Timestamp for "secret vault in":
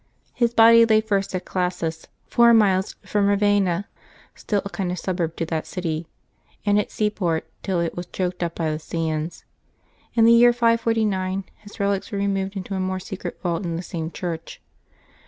12.99-13.75